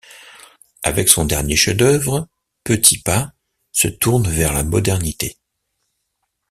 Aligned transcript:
Avec 0.81 1.09
son 1.09 1.25
dernier 1.25 1.55
chef-d'œuvre, 1.55 2.27
Petipa 2.63 3.33
se 3.71 3.87
tourne 3.87 4.27
vers 4.27 4.51
la 4.51 4.63
modernité. 4.63 5.37